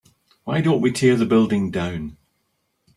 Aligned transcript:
why 0.45 0.61
don't 0.61 0.81
we 0.81 0.89
tear 0.91 1.15
the 1.15 1.27
building 1.27 1.69
down? 1.69 2.17